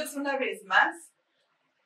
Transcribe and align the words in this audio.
bienvenidos 0.00 0.16
una 0.16 0.38
vez 0.38 0.64
más 0.64 1.12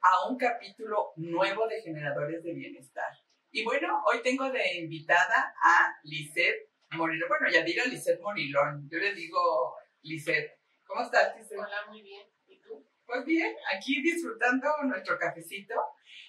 a 0.00 0.28
un 0.28 0.38
capítulo 0.38 1.12
nuevo 1.16 1.66
de 1.66 1.82
Generadores 1.82 2.44
de 2.44 2.54
Bienestar. 2.54 3.12
Y 3.50 3.64
bueno, 3.64 4.04
hoy 4.06 4.22
tengo 4.22 4.48
de 4.52 4.76
invitada 4.76 5.52
a 5.60 5.98
Lisette 6.04 6.70
Morilón. 6.92 7.28
Bueno, 7.28 7.48
ya 7.52 7.64
diga 7.64 7.84
Lisette 7.86 8.20
Morilón. 8.20 8.88
Yo 8.88 8.98
le 8.98 9.14
digo 9.14 9.74
Lisette. 10.02 10.60
¿Cómo 10.86 11.02
estás, 11.02 11.36
Lisette? 11.36 11.58
Hola, 11.58 11.86
muy 11.88 12.02
bien. 12.02 12.24
¿Y 12.46 12.60
tú? 12.60 12.86
Pues 13.04 13.24
bien, 13.24 13.52
aquí 13.74 14.00
disfrutando 14.00 14.68
nuestro 14.84 15.18
cafecito. 15.18 15.74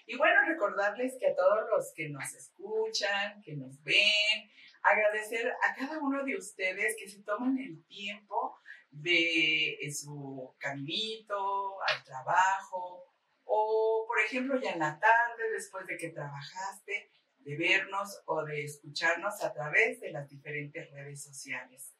Y 0.07 0.17
bueno, 0.17 0.41
recordarles 0.47 1.15
que 1.20 1.27
a 1.27 1.36
todos 1.36 1.70
los 1.70 1.93
que 1.93 2.09
nos 2.09 2.33
escuchan, 2.33 3.43
que 3.43 3.55
nos 3.55 3.83
ven, 3.83 4.49
agradecer 4.81 5.54
a 5.61 5.75
cada 5.75 5.99
uno 5.99 6.23
de 6.23 6.36
ustedes 6.36 6.96
que 6.97 7.07
se 7.07 7.21
toman 7.21 7.60
el 7.60 7.86
tiempo 7.86 8.60
de 9.02 9.93
su 9.93 10.56
caminito, 10.57 11.75
al 11.88 12.04
trabajo, 12.04 13.06
o 13.44 14.06
por 14.07 14.20
ejemplo 14.20 14.60
ya 14.60 14.71
en 14.71 14.80
la 14.80 15.00
tarde, 15.00 15.52
después 15.52 15.86
de 15.88 15.98
que 15.98 16.10
trabajaste, 16.10 17.11
de 17.39 17.58
vernos 17.58 18.21
o 18.25 18.44
de 18.44 18.64
escucharnos 18.64 19.44
a 19.44 19.54
través 19.54 20.02
de 20.02 20.11
las 20.11 20.28
diferentes 20.28 20.92
redes 20.92 21.24
sociales. 21.24 21.96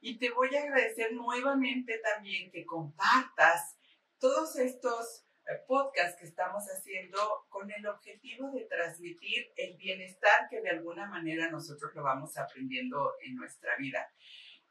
Y 0.00 0.18
te 0.18 0.30
voy 0.30 0.54
a 0.56 0.62
agradecer 0.62 1.12
nuevamente 1.12 1.98
también 1.98 2.50
que 2.50 2.66
compartas 2.66 3.78
todos 4.18 4.56
estos 4.56 5.24
eh, 5.46 5.62
podcasts 5.66 6.18
que 6.18 6.26
estamos 6.26 6.64
haciendo 6.64 7.46
con 7.48 7.70
el 7.70 7.86
objetivo 7.86 8.50
de 8.50 8.64
transmitir 8.64 9.52
el 9.56 9.76
bienestar 9.76 10.48
que 10.50 10.60
de 10.60 10.70
alguna 10.70 11.06
manera 11.06 11.48
nosotros 11.48 11.94
lo 11.94 12.02
vamos 12.02 12.36
aprendiendo 12.36 13.14
en 13.20 13.36
nuestra 13.36 13.76
vida. 13.76 14.12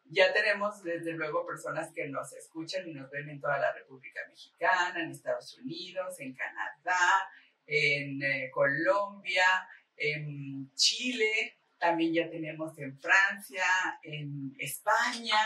Ya 0.09 0.31
tenemos 0.33 0.83
desde 0.83 1.13
luego 1.13 1.45
personas 1.45 1.91
que 1.93 2.07
nos 2.07 2.31
escuchan 2.33 2.87
y 2.87 2.93
nos 2.93 3.09
ven 3.11 3.29
en 3.29 3.41
toda 3.41 3.57
la 3.57 3.73
República 3.73 4.21
Mexicana, 4.29 5.01
en 5.01 5.11
Estados 5.11 5.57
Unidos, 5.59 6.19
en 6.19 6.33
Canadá, 6.33 7.29
en 7.65 8.23
eh, 8.23 8.49
Colombia, 8.51 9.45
en 9.97 10.71
Chile, 10.75 11.57
también 11.77 12.13
ya 12.13 12.29
tenemos 12.29 12.77
en 12.79 12.97
Francia, 12.99 13.65
en 14.01 14.55
España. 14.59 15.39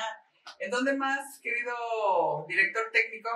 ¿En 0.59 0.71
dónde 0.71 0.93
más, 0.93 1.39
querido 1.39 2.45
director 2.47 2.89
técnico? 2.91 3.29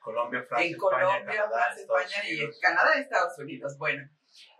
Colombia, 0.00 0.44
Francia, 0.48 0.70
en 0.70 0.76
Colombia, 0.76 1.22
Francia, 1.24 1.82
España 1.82 2.30
y 2.30 2.40
en 2.40 2.50
Canadá 2.60 2.94
Estados 2.94 3.38
Unidos. 3.38 3.76
Bueno, 3.78 4.08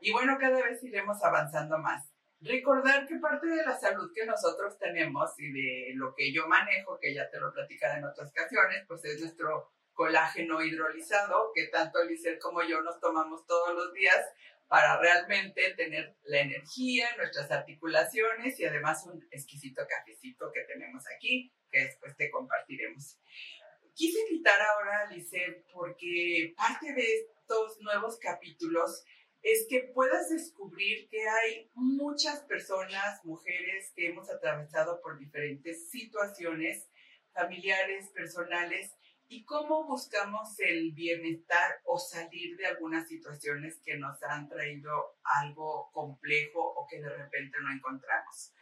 y 0.00 0.12
bueno, 0.12 0.36
cada 0.40 0.62
vez 0.62 0.82
iremos 0.82 1.22
avanzando 1.22 1.78
más. 1.78 2.15
Recordar 2.40 3.06
que 3.06 3.16
parte 3.16 3.46
de 3.46 3.64
la 3.64 3.78
salud 3.78 4.12
que 4.14 4.26
nosotros 4.26 4.78
tenemos 4.78 5.30
y 5.38 5.50
de 5.52 5.92
lo 5.94 6.14
que 6.14 6.32
yo 6.32 6.46
manejo, 6.46 6.98
que 7.00 7.14
ya 7.14 7.30
te 7.30 7.40
lo 7.40 7.52
platicado 7.52 7.96
en 7.96 8.04
otras 8.04 8.30
ocasiones, 8.30 8.84
pues 8.86 9.04
es 9.04 9.20
nuestro 9.20 9.72
colágeno 9.94 10.62
hidrolizado, 10.62 11.50
que 11.54 11.68
tanto 11.68 12.04
Lizer 12.04 12.38
como 12.38 12.62
yo 12.62 12.82
nos 12.82 13.00
tomamos 13.00 13.46
todos 13.46 13.74
los 13.74 13.92
días 13.94 14.22
para 14.68 14.98
realmente 15.00 15.74
tener 15.74 16.16
la 16.24 16.40
energía, 16.40 17.08
nuestras 17.16 17.50
articulaciones 17.50 18.58
y 18.60 18.64
además 18.64 19.06
un 19.06 19.26
exquisito 19.30 19.82
cafecito 19.88 20.50
que 20.52 20.62
tenemos 20.62 21.04
aquí, 21.16 21.52
que 21.70 21.84
después 21.84 22.16
te 22.16 22.30
compartiremos. 22.30 23.18
Quise 23.94 24.20
invitar 24.28 24.60
ahora 24.60 25.00
a 25.00 25.10
Lizer 25.10 25.64
porque 25.72 26.52
parte 26.54 26.92
de 26.92 27.14
estos 27.14 27.80
nuevos 27.80 28.18
capítulos 28.18 29.04
es 29.46 29.64
que 29.68 29.92
puedas 29.94 30.28
descubrir 30.28 31.08
que 31.08 31.22
hay 31.28 31.70
muchas 31.74 32.40
personas, 32.40 33.24
mujeres, 33.24 33.92
que 33.94 34.08
hemos 34.08 34.28
atravesado 34.28 35.00
por 35.00 35.20
diferentes 35.20 35.88
situaciones 35.88 36.90
familiares, 37.32 38.10
personales, 38.10 38.96
y 39.28 39.44
cómo 39.44 39.86
buscamos 39.86 40.58
el 40.58 40.90
bienestar 40.92 41.80
o 41.84 41.96
salir 41.96 42.56
de 42.56 42.66
algunas 42.66 43.06
situaciones 43.06 43.80
que 43.84 43.96
nos 43.96 44.20
han 44.24 44.48
traído 44.48 45.16
algo 45.22 45.92
complejo 45.92 46.60
o 46.60 46.84
que 46.88 47.00
de 47.00 47.08
repente 47.08 47.56
no 47.62 47.72
encontramos. 47.72 48.52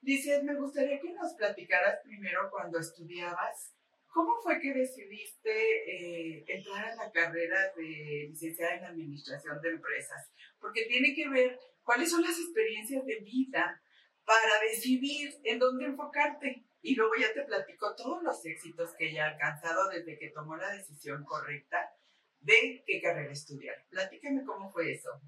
Dices, 0.00 0.42
me 0.42 0.54
gustaría 0.54 1.00
que 1.00 1.12
nos 1.12 1.34
platicaras 1.34 2.00
primero 2.02 2.48
cuando 2.50 2.78
estudiabas 2.78 3.74
¿Cómo 4.08 4.40
fue 4.42 4.60
que 4.60 4.72
decidiste 4.72 5.50
eh, 5.50 6.44
entrar 6.48 6.88
a 6.88 6.96
la 6.96 7.10
carrera 7.10 7.72
de 7.76 8.26
licenciada 8.30 8.76
en 8.76 8.84
Administración 8.84 9.60
de 9.60 9.70
Empresas? 9.70 10.30
Porque 10.58 10.86
tiene 10.86 11.14
que 11.14 11.28
ver 11.28 11.58
cuáles 11.82 12.10
son 12.10 12.22
las 12.22 12.38
experiencias 12.38 13.04
de 13.04 13.16
vida 13.20 13.82
para 14.24 14.60
decidir 14.60 15.34
en 15.44 15.58
dónde 15.58 15.86
enfocarte. 15.86 16.64
Y 16.80 16.94
luego 16.94 17.12
ya 17.18 17.32
te 17.32 17.42
platico 17.42 17.94
todos 17.96 18.22
los 18.22 18.44
éxitos 18.44 18.94
que 18.94 19.10
ella 19.10 19.26
ha 19.26 19.30
alcanzado 19.30 19.88
desde 19.88 20.18
que 20.18 20.30
tomó 20.30 20.56
la 20.56 20.70
decisión 20.70 21.24
correcta 21.24 21.92
de 22.40 22.82
qué 22.86 23.00
carrera 23.00 23.32
estudiar. 23.32 23.84
Platícame 23.90 24.44
cómo 24.44 24.70
fue 24.70 24.92
eso. 24.92 25.20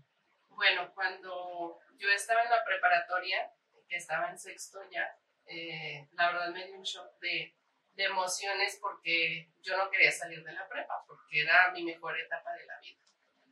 Bueno, 0.49 0.93
cuando 0.95 1.79
yo 1.97 2.09
estaba 2.11 2.43
en 2.43 2.51
la 2.51 2.65
preparatoria, 2.65 3.53
que 3.89 3.97
estaba 3.97 4.31
en 4.31 4.39
sexto 4.39 4.79
ya, 4.91 5.19
eh, 5.47 6.09
la 6.13 6.31
verdad 6.31 6.53
me 6.53 6.67
dio 6.67 6.77
un 6.77 6.83
shock 6.83 7.19
de 7.21 7.57
de 8.01 8.07
emociones 8.07 8.79
porque 8.81 9.51
yo 9.61 9.77
no 9.77 9.91
quería 9.91 10.11
salir 10.11 10.43
de 10.43 10.53
la 10.53 10.67
prepa, 10.67 11.05
porque 11.07 11.43
era 11.43 11.71
mi 11.73 11.85
mejor 11.85 12.19
etapa 12.19 12.55
de 12.55 12.65
la 12.65 12.81
vida. 12.81 12.99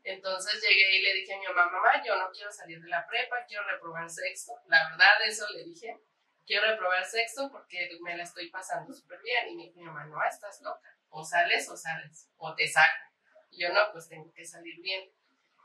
Entonces 0.04 0.62
llegué 0.62 0.96
y 0.96 1.02
le 1.02 1.14
dije 1.14 1.34
a 1.34 1.38
mi 1.38 1.46
mamá, 1.48 1.70
mamá, 1.70 2.02
yo 2.02 2.16
no 2.16 2.30
quiero 2.30 2.50
salir 2.50 2.80
de 2.80 2.88
la 2.88 3.06
prepa, 3.06 3.44
quiero 3.46 3.64
reprobar 3.64 4.08
sexto. 4.08 4.54
La 4.68 4.88
verdad, 4.88 5.22
eso 5.26 5.46
le 5.50 5.64
dije, 5.64 6.00
quiero 6.46 6.66
reprobar 6.66 7.04
sexto 7.04 7.50
porque 7.52 7.90
me 8.00 8.16
la 8.16 8.22
estoy 8.22 8.48
pasando 8.48 8.90
súper 8.94 9.20
bien. 9.20 9.50
Y 9.50 9.66
dijo 9.66 9.80
mi 9.80 9.84
mamá, 9.84 10.06
no, 10.06 10.24
estás 10.24 10.62
loca, 10.62 10.96
o 11.10 11.22
sales 11.22 11.68
o 11.68 11.76
sales, 11.76 12.30
o 12.38 12.54
te 12.54 12.66
saco. 12.66 13.04
Y 13.50 13.60
yo 13.62 13.68
no, 13.68 13.92
pues 13.92 14.08
tengo 14.08 14.32
que 14.32 14.46
salir 14.46 14.80
bien. 14.80 15.12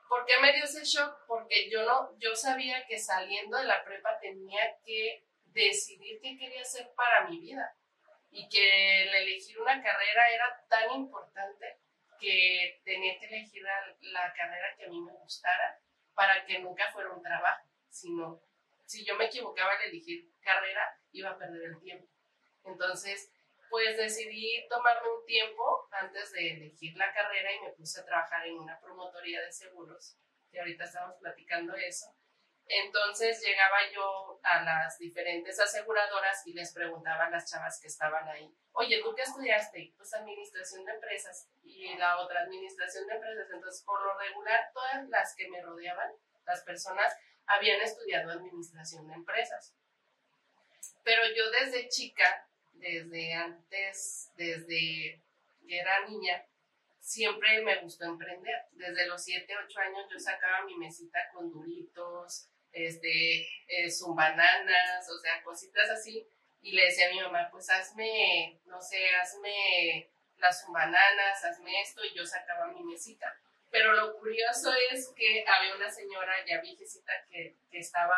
¿Por 0.09 0.25
qué 0.25 0.33
me 0.41 0.51
dio 0.51 0.65
ese 0.65 0.83
shock? 0.83 1.25
Porque 1.25 1.69
yo 1.69 1.85
no, 1.85 2.19
yo 2.19 2.35
sabía 2.35 2.85
que 2.85 2.99
saliendo 2.99 3.57
de 3.57 3.63
la 3.63 3.81
prepa 3.85 4.19
tenía 4.19 4.77
que 4.85 5.25
decidir 5.45 6.19
qué 6.21 6.37
quería 6.37 6.61
hacer 6.61 6.91
para 6.95 7.29
mi 7.29 7.39
vida 7.39 7.73
y 8.33 8.49
que 8.49 9.03
el 9.03 9.13
elegir 9.13 9.59
una 9.61 9.81
carrera 9.81 10.29
era 10.31 10.65
tan 10.67 10.91
importante 10.91 11.79
que 12.19 12.81
tenía 12.83 13.19
que 13.19 13.27
elegir 13.27 13.61
la, 14.01 14.33
carrera 14.33 14.75
que 14.75 14.85
a 14.85 14.89
mí 14.89 14.99
me 15.01 15.11
gustara 15.11 15.79
para 16.15 16.43
que 16.45 16.59
nunca 16.59 16.91
fuera 16.91 17.11
un 17.11 17.21
trabajo, 17.21 17.67
sino 17.89 18.41
si 18.85 19.05
yo 19.05 19.15
me 19.15 19.25
equivocaba 19.25 19.73
al 19.73 19.83
elegir 19.83 20.31
carrera, 20.41 20.99
iba 21.11 21.29
a 21.29 21.37
perder 21.37 21.63
el 21.63 21.79
tiempo. 21.79 22.07
Entonces, 22.63 23.31
pues 23.69 23.97
decidí 23.97 24.67
tomarme 24.67 25.09
un 25.11 25.25
tiempo 25.25 25.87
antes 25.91 26.31
de 26.31 26.53
elegir 26.53 26.97
la 26.97 27.13
carrera 27.13 27.53
y 27.53 27.61
me 27.61 27.71
puse 27.73 28.01
a 28.01 28.05
trabajar 28.05 28.47
en 28.47 28.57
una 28.57 28.79
promotoría 28.79 29.41
de 29.41 29.51
seguros, 29.51 30.17
que 30.51 30.59
ahorita 30.59 30.85
estamos 30.85 31.17
platicando 31.17 31.75
eso. 31.75 32.15
Entonces 32.67 33.41
llegaba 33.41 33.77
yo 33.93 34.39
a 34.41 34.63
las 34.63 34.97
diferentes 34.97 35.59
aseguradoras 35.59 36.45
y 36.47 36.53
les 36.53 36.73
preguntaba 36.73 37.25
a 37.25 37.29
las 37.29 37.49
chavas 37.49 37.79
que 37.79 37.87
estaban 37.87 38.27
ahí, 38.27 38.49
oye, 38.71 39.01
¿tú 39.03 39.13
qué 39.15 39.23
estudiaste? 39.23 39.93
Pues 39.97 40.13
administración 40.13 40.85
de 40.85 40.93
empresas 40.93 41.49
y 41.63 41.95
la 41.97 42.19
otra 42.19 42.41
administración 42.41 43.05
de 43.07 43.15
empresas. 43.15 43.47
Entonces, 43.51 43.83
por 43.83 44.01
lo 44.01 44.17
regular, 44.17 44.71
todas 44.73 45.07
las 45.09 45.35
que 45.35 45.49
me 45.49 45.61
rodeaban, 45.61 46.11
las 46.45 46.63
personas, 46.63 47.13
habían 47.45 47.81
estudiado 47.81 48.31
administración 48.31 49.07
de 49.07 49.13
empresas. 49.15 49.75
Pero 51.03 51.23
yo 51.35 51.49
desde 51.51 51.89
chica, 51.89 52.47
desde 52.73 53.33
antes, 53.33 54.31
desde 54.35 55.21
que 55.67 55.79
era 55.79 56.05
niña, 56.07 56.45
siempre 57.03 57.61
me 57.61 57.81
gustó 57.81 58.05
emprender. 58.05 58.65
Desde 58.71 59.05
los 59.07 59.23
7, 59.23 59.53
8 59.65 59.79
años 59.79 60.07
yo 60.09 60.19
sacaba 60.19 60.65
mi 60.65 60.75
mesita 60.77 61.19
con 61.33 61.51
duritos, 61.51 62.47
este, 62.71 63.41
eh, 63.67 63.89
bananas, 64.15 65.09
o 65.09 65.19
sea, 65.19 65.43
cositas 65.43 65.89
así. 65.89 66.25
Y 66.61 66.71
le 66.71 66.85
decía 66.85 67.09
a 67.09 67.11
mi 67.11 67.21
mamá, 67.21 67.49
pues 67.51 67.69
hazme, 67.69 68.57
no 68.65 68.81
sé, 68.81 69.09
hazme 69.15 70.09
las 70.37 70.65
bananas, 70.71 71.43
hazme 71.43 71.81
esto, 71.81 72.03
y 72.05 72.15
yo 72.15 72.25
sacaba 72.25 72.67
mi 72.67 72.83
mesita. 72.83 73.37
Pero 73.69 73.91
lo 73.93 74.17
curioso 74.17 74.71
es 74.91 75.09
que 75.09 75.43
había 75.45 75.75
una 75.75 75.91
señora 75.91 76.33
ya 76.47 76.61
viejecita 76.61 77.11
que, 77.29 77.57
que 77.69 77.79
estaba 77.79 78.15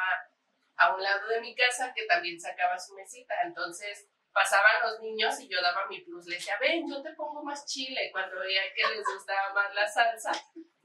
a 0.77 0.93
un 0.93 1.01
lado 1.01 1.27
de 1.29 1.41
mi 1.41 1.55
casa 1.55 1.91
que 1.95 2.05
también 2.05 2.39
sacaba 2.39 2.77
su 2.77 2.93
mesita. 2.93 3.33
Entonces 3.43 4.05
pasaban 4.35 4.81
los 4.83 4.99
niños 4.99 5.39
y 5.39 5.47
yo 5.47 5.61
daba 5.61 5.87
mi 5.87 6.01
plus. 6.01 6.27
Le 6.27 6.35
decía, 6.35 6.57
ven, 6.59 6.83
yo 6.89 7.01
te 7.01 7.13
pongo 7.13 7.41
más 7.41 7.65
chile. 7.65 8.09
Cuando 8.11 8.37
veía 8.39 8.61
que 8.75 8.83
les 8.93 9.05
gustaba 9.05 9.53
más 9.53 9.73
la 9.73 9.87
salsa, 9.87 10.31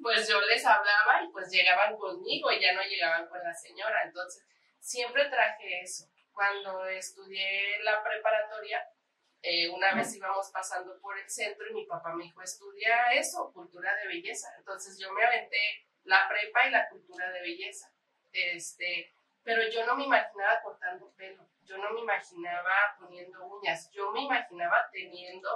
pues 0.00 0.28
yo 0.28 0.40
les 0.42 0.64
hablaba 0.64 1.24
y 1.24 1.32
pues 1.32 1.50
llegaban 1.50 1.96
conmigo 1.96 2.52
y 2.52 2.60
ya 2.60 2.72
no 2.72 2.82
llegaban 2.82 3.26
con 3.26 3.42
la 3.42 3.52
señora. 3.52 4.04
Entonces, 4.04 4.46
siempre 4.78 5.28
traje 5.28 5.80
eso. 5.82 6.06
Cuando 6.32 6.86
estudié 6.86 7.82
la 7.82 8.00
preparatoria, 8.04 8.88
eh, 9.42 9.68
una 9.68 9.94
vez 9.96 10.14
íbamos 10.14 10.48
pasando 10.52 11.00
por 11.00 11.18
el 11.18 11.28
centro 11.28 11.66
y 11.68 11.74
mi 11.74 11.86
papá 11.86 12.14
me 12.14 12.24
dijo, 12.24 12.40
estudia 12.42 13.12
eso, 13.14 13.52
cultura 13.52 13.96
de 13.96 14.06
belleza. 14.06 14.54
Entonces 14.58 14.96
yo 14.96 15.12
me 15.12 15.24
aventé 15.24 15.88
la 16.04 16.28
prepa 16.28 16.68
y 16.68 16.70
la 16.70 16.88
cultura 16.88 17.28
de 17.32 17.40
belleza. 17.40 17.92
Este, 18.30 19.12
pero 19.42 19.68
yo 19.68 19.84
no 19.86 19.96
me 19.96 20.04
imaginaba 20.04 20.62
cortando 20.62 21.12
pelo, 21.16 21.50
yo 21.70 21.78
no 21.78 21.92
me 21.92 22.00
imaginaba 22.00 22.96
poniendo 22.98 23.46
uñas, 23.46 23.88
yo 23.92 24.10
me 24.10 24.22
imaginaba 24.22 24.88
teniendo 24.90 25.48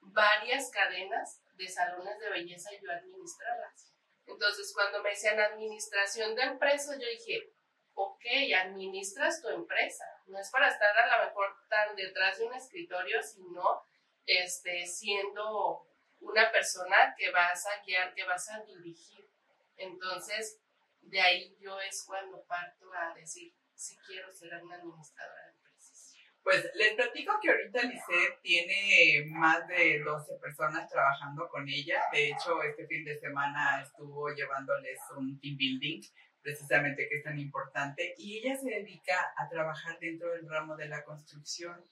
varias 0.00 0.70
cadenas 0.70 1.42
de 1.52 1.68
salones 1.68 2.18
de 2.18 2.30
belleza 2.30 2.70
yo 2.80 2.90
administrarlas. 2.90 3.94
Entonces, 4.26 4.72
cuando 4.72 5.02
me 5.02 5.10
decían 5.10 5.38
administración 5.38 6.34
de 6.34 6.44
empresas, 6.44 6.98
yo 6.98 7.06
dije, 7.06 7.52
ok, 7.92 8.24
administras 8.58 9.42
tu 9.42 9.48
empresa. 9.50 10.06
No 10.26 10.38
es 10.38 10.50
para 10.50 10.68
estar 10.68 10.96
a 10.96 11.18
lo 11.18 11.26
mejor 11.26 11.54
tan 11.68 11.94
detrás 11.94 12.38
de 12.38 12.46
un 12.46 12.54
escritorio, 12.54 13.22
sino 13.22 13.82
este, 14.24 14.86
siendo 14.86 15.86
una 16.20 16.50
persona 16.52 17.14
que 17.18 17.30
vas 17.30 17.66
a 17.66 17.82
guiar, 17.84 18.14
que 18.14 18.24
vas 18.24 18.48
a 18.48 18.60
dirigir. 18.60 19.28
Entonces, 19.76 20.58
de 21.02 21.20
ahí 21.20 21.54
yo 21.60 21.78
es 21.80 22.02
cuando 22.06 22.42
parto 22.46 22.90
a 22.94 23.12
decir, 23.12 23.52
si 23.74 23.96
quiero 24.06 24.32
ser 24.32 24.62
una 24.62 24.76
administradora 24.76 25.42
de 25.42 25.50
empresas. 25.50 26.14
Pues 26.42 26.70
les 26.74 26.94
platico 26.94 27.38
que 27.40 27.50
ahorita 27.50 27.82
Lisette 27.82 28.40
tiene 28.42 29.24
más 29.30 29.66
de 29.66 30.00
12 30.00 30.34
personas 30.40 30.90
trabajando 30.90 31.48
con 31.48 31.68
ella. 31.68 32.02
De 32.12 32.28
hecho, 32.28 32.62
este 32.62 32.86
fin 32.86 33.04
de 33.04 33.18
semana 33.18 33.82
estuvo 33.82 34.28
llevándoles 34.34 35.00
un 35.16 35.40
team 35.40 35.56
building 35.56 36.02
precisamente 36.44 37.08
que 37.08 37.16
es 37.16 37.24
tan 37.24 37.38
importante, 37.38 38.14
y 38.18 38.38
ella 38.38 38.54
se 38.54 38.68
dedica 38.68 39.32
a 39.38 39.48
trabajar 39.48 39.98
dentro 39.98 40.30
del 40.30 40.46
ramo 40.46 40.76
de 40.76 40.88
la 40.88 41.02
construcción, 41.02 41.82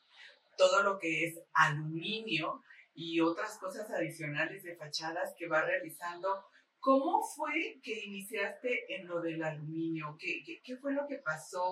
todo 0.58 0.82
lo 0.82 0.98
que 0.98 1.24
es 1.24 1.40
aluminio 1.54 2.62
y 2.92 3.20
otras 3.20 3.58
cosas 3.58 3.90
adicionales 3.90 4.62
de 4.62 4.76
fachadas 4.76 5.34
que 5.38 5.48
va 5.48 5.62
realizando. 5.62 6.44
¿Cómo 6.82 7.22
fue 7.22 7.78
que 7.80 8.06
iniciaste 8.06 8.96
en 8.96 9.06
lo 9.06 9.20
del 9.20 9.40
aluminio? 9.40 10.16
¿Qué, 10.18 10.42
qué, 10.44 10.60
qué 10.64 10.76
fue 10.78 10.92
lo 10.92 11.06
que 11.06 11.18
pasó? 11.18 11.62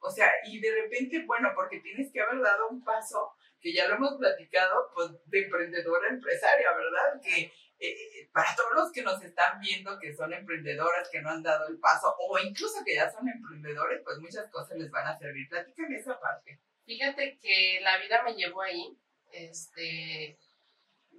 O 0.00 0.10
sea, 0.10 0.32
y 0.44 0.58
de 0.58 0.82
repente, 0.82 1.24
bueno, 1.24 1.52
porque 1.54 1.78
tienes 1.78 2.10
que 2.12 2.20
haber 2.20 2.40
dado 2.42 2.68
un 2.70 2.82
paso, 2.82 3.36
que 3.60 3.72
ya 3.72 3.86
lo 3.86 3.94
hemos 3.94 4.16
platicado, 4.18 4.90
pues 4.94 5.10
de 5.26 5.44
emprendedora 5.44 6.08
empresaria, 6.08 6.72
¿verdad? 6.72 7.20
Que 7.22 7.52
eh, 7.78 8.28
para 8.32 8.52
todos 8.56 8.72
los 8.74 8.90
que 8.90 9.02
nos 9.02 9.22
están 9.22 9.60
viendo 9.60 9.96
que 10.00 10.12
son 10.12 10.32
emprendedoras, 10.32 11.08
que 11.08 11.22
no 11.22 11.30
han 11.30 11.44
dado 11.44 11.68
el 11.68 11.78
paso, 11.78 12.12
o 12.18 12.36
incluso 12.40 12.82
que 12.84 12.96
ya 12.96 13.08
son 13.12 13.28
emprendedores, 13.28 14.02
pues 14.02 14.18
muchas 14.18 14.50
cosas 14.50 14.76
les 14.76 14.90
van 14.90 15.06
a 15.06 15.16
servir. 15.16 15.48
Platícame 15.48 15.98
esa 15.98 16.18
parte. 16.18 16.58
Fíjate 16.84 17.38
que 17.40 17.78
la 17.80 17.96
vida 17.98 18.24
me 18.24 18.34
llevó 18.34 18.62
ahí. 18.62 18.98
Este, 19.30 20.36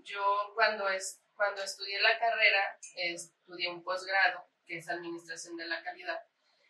yo 0.03 0.51
cuando, 0.55 0.89
es, 0.89 1.22
cuando 1.35 1.63
estudié 1.63 1.99
la 2.01 2.17
carrera, 2.19 2.79
estudié 2.95 3.69
un 3.69 3.83
posgrado, 3.83 4.47
que 4.65 4.77
es 4.77 4.89
Administración 4.89 5.57
de 5.57 5.65
la 5.65 5.83
Calidad. 5.83 6.21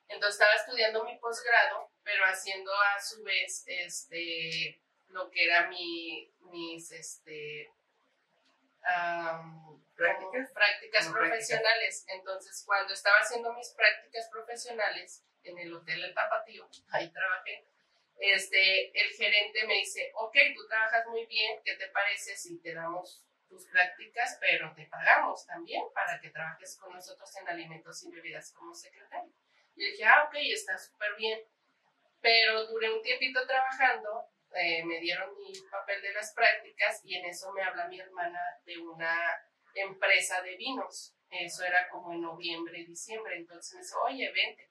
Entonces 0.07 0.36
estaba 0.36 0.56
estudiando 0.56 1.04
mi 1.04 1.18
posgrado, 1.18 1.92
pero 2.04 2.24
haciendo 2.25 2.71
a 2.74 3.00
su 3.00 3.24
vez 3.24 3.63
este, 3.68 4.81
lo 5.10 5.30
que 5.30 5.45
era 5.45 5.68
mi, 5.69 6.31
mis, 6.51 6.92
este, 6.92 7.71
prácticas, 9.95 10.51
prácticas 10.51 11.07
profesionales. 11.10 12.06
Entonces, 12.07 12.63
cuando 12.65 12.94
estaba 12.94 13.18
haciendo 13.18 13.54
mis 13.54 13.69
prácticas 13.69 14.27
profesionales 14.30 15.24
en 15.44 15.57
el 15.57 15.74
Hotel 15.74 16.04
El 16.04 16.13
Tapatío, 16.13 16.69
ahí 16.89 17.10
trabajé, 17.12 17.65
este, 18.19 18.98
el 19.00 19.10
gerente 19.12 19.65
me 19.65 19.75
dice, 19.75 20.12
ok, 20.15 20.36
tú 20.56 20.68
trabajas 20.68 21.06
muy 21.07 21.25
bien, 21.25 21.62
¿qué 21.63 21.75
te 21.75 21.88
parece 21.88 22.38
si 22.38 22.60
te 22.60 22.74
damos 22.74 23.24
tus 23.53 23.67
prácticas, 23.67 24.38
pero 24.41 24.73
te 24.73 24.88
pagamos 24.88 25.45
también 25.45 25.83
para 25.94 26.19
que 26.19 26.31
trabajes 26.31 26.77
con 26.77 26.94
nosotros 26.94 27.29
en 27.38 27.47
alimentos 27.47 28.03
y 28.03 28.11
bebidas 28.11 28.51
como 28.53 28.73
secretario? 28.73 29.31
Y 29.75 29.91
dije, 29.91 30.05
ah, 30.05 30.23
ok, 30.27 30.35
está 30.35 30.77
súper 30.77 31.15
bien. 31.17 31.39
Pero 32.19 32.65
duré 32.67 32.91
un 32.91 33.01
tiempito 33.01 33.45
trabajando 33.45 34.33
eh, 34.55 34.83
me 34.85 35.00
dieron 35.00 35.35
mi 35.35 35.51
papel 35.71 36.01
de 36.01 36.13
las 36.13 36.31
prácticas 36.33 37.01
y 37.03 37.15
en 37.15 37.25
eso 37.25 37.51
me 37.53 37.63
habla 37.63 37.88
mi 37.88 38.00
hermana 38.00 38.39
de 38.65 38.77
una 38.77 39.19
empresa 39.73 40.41
de 40.44 40.55
vinos. 40.55 41.15
Eso 41.29 41.63
era 41.63 41.89
como 41.89 42.13
en 42.13 42.21
noviembre, 42.21 42.85
diciembre. 42.85 43.38
Entonces 43.38 43.73
me 43.73 43.81
dice, 43.81 43.95
oye, 44.05 44.31
vente. 44.31 44.69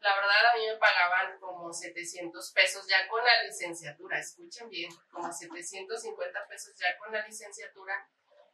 La 0.00 0.16
verdad 0.16 0.46
a 0.52 0.56
mí 0.56 0.66
me 0.66 0.78
pagaban 0.78 1.38
como 1.38 1.72
700 1.72 2.52
pesos 2.52 2.88
ya 2.88 3.06
con 3.06 3.22
la 3.22 3.42
licenciatura, 3.42 4.18
escuchen 4.18 4.70
bien, 4.70 4.90
como 5.10 5.30
750 5.30 6.46
pesos 6.48 6.74
ya 6.78 6.96
con 6.96 7.12
la 7.12 7.24
licenciatura 7.26 8.08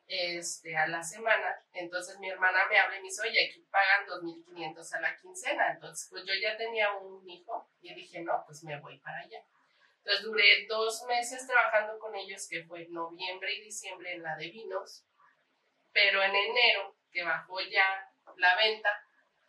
este, 0.07 0.77
a 0.77 0.87
la 0.87 1.03
semana. 1.03 1.63
Entonces 1.73 2.19
mi 2.19 2.31
hermana 2.31 2.67
me 2.69 2.79
habla 2.79 2.97
y 2.97 3.01
me 3.01 3.09
dice, 3.09 3.23
oye, 3.23 3.49
aquí 3.49 3.61
pagan 3.71 4.07
2.500 4.07 4.95
a 4.95 5.01
la 5.01 5.17
quincena. 5.17 5.73
Entonces 5.73 6.09
pues 6.11 6.25
yo 6.25 6.33
ya 6.41 6.57
tenía 6.57 6.93
un 6.93 7.29
hijo 7.29 7.71
y 7.81 7.95
dije, 7.95 8.21
no, 8.23 8.43
pues 8.47 8.63
me 8.65 8.79
voy 8.81 8.99
para 8.99 9.19
allá. 9.19 9.45
Entonces 9.99 10.25
duré 10.25 10.67
dos 10.69 11.03
meses 11.09 11.47
trabajando 11.47 11.99
con 11.99 12.15
ellos, 12.15 12.47
que 12.49 12.65
fue 12.65 12.87
noviembre 12.91 13.53
y 13.55 13.63
diciembre 13.63 14.13
en 14.13 14.23
la 14.23 14.37
de 14.37 14.51
vinos, 14.51 15.05
pero 15.93 16.23
en 16.23 16.33
enero, 16.33 16.97
que 17.11 17.25
bajó 17.25 17.61
ya 17.61 18.13
la 18.37 18.55
venta, 18.55 18.89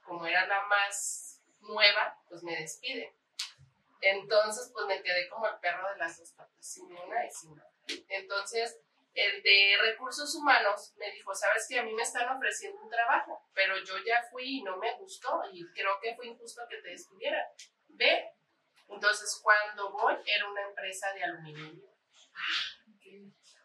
como 0.04 0.26
era 0.26 0.48
la 0.48 0.64
más 0.66 1.44
nueva, 1.60 2.18
pues 2.28 2.42
me 2.42 2.56
despide. 2.56 3.14
Entonces, 4.02 4.72
pues 4.74 4.88
me 4.88 5.04
quedé 5.04 5.30
como 5.30 5.48
el 5.48 5.60
perro 5.60 5.92
de 5.92 5.98
las 5.98 6.18
dos 6.18 6.32
patas, 6.32 6.66
sin 6.66 6.86
una 6.86 7.26
y 7.26 7.30
sin 7.30 7.52
otra. 7.52 7.70
Entonces, 8.10 8.80
el 9.18 9.42
de 9.42 9.78
recursos 9.82 10.34
humanos 10.36 10.94
me 10.98 11.12
dijo, 11.12 11.34
sabes 11.34 11.66
que 11.68 11.80
a 11.80 11.84
mí 11.84 11.92
me 11.92 12.04
están 12.04 12.30
ofreciendo 12.30 12.80
un 12.84 12.90
trabajo, 12.90 13.50
pero 13.52 13.76
yo 13.84 13.96
ya 14.06 14.22
fui 14.30 14.60
y 14.60 14.62
no 14.62 14.78
me 14.78 14.94
gustó 15.00 15.42
y 15.52 15.66
creo 15.74 16.00
que 16.00 16.16
fue 16.16 16.28
injusto 16.28 16.62
que 16.70 16.78
te 16.78 16.90
despidiera. 16.90 17.44
Ve, 17.88 18.30
entonces, 18.88 19.42
cuando 19.42 19.92
voy, 19.92 20.14
era 20.24 20.48
una 20.48 20.62
empresa 20.62 21.12
de 21.14 21.24
aluminio. 21.24 21.84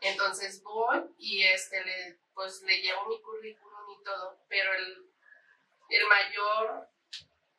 Entonces 0.00 0.62
voy 0.62 1.04
y 1.19 1.44
este, 1.44 1.84
le, 1.84 2.19
pues 2.32 2.62
le 2.62 2.81
llevo 2.81 3.06
mi 3.06 3.20
currículum 3.20 3.90
y 3.90 4.02
todo, 4.02 4.43
pero 4.48 4.72
el, 4.72 5.12
el 5.90 6.06
mayor 6.06 6.88